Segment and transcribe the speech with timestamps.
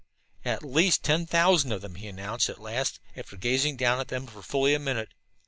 [0.43, 4.25] "At least ten thousand of them," he announced at last, after gazing down at them
[4.25, 5.09] for fully a minute.